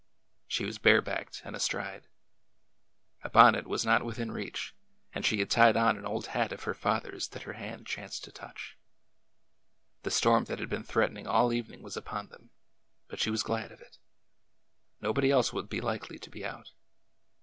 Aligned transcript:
She 0.47 0.65
was 0.65 0.79
barebacked 0.79 1.43
and 1.45 1.55
astride. 1.55 2.07
A 3.23 3.29
bonnet 3.29 3.67
was 3.67 3.85
not 3.85 4.03
within 4.03 4.31
reach, 4.31 4.73
and 5.13 5.23
she 5.23 5.37
had 5.37 5.51
tied 5.51 5.77
on 5.77 5.95
an 5.95 6.07
old 6.07 6.25
hat 6.25 6.51
of 6.51 6.63
her 6.63 6.73
father's 6.73 7.27
that 7.27 7.43
her 7.43 7.53
hand 7.53 7.85
chanced 7.85 8.23
to 8.23 8.31
touch. 8.31 8.79
The 10.01 10.09
storm 10.09 10.45
that 10.45 10.57
had 10.57 10.69
been 10.69 10.83
threatening 10.83 11.27
all 11.27 11.53
evening 11.53 11.83
was 11.83 11.95
upon 11.97 12.29
them, 12.29 12.49
but 13.09 13.19
she 13.19 13.29
was 13.29 13.43
glad 13.43 13.71
of 13.71 13.79
it. 13.79 13.99
Nobody 15.01 15.29
else 15.29 15.53
would 15.53 15.69
be 15.69 15.81
likely 15.81 16.17
to 16.17 16.31
be 16.31 16.43
out. 16.43 16.71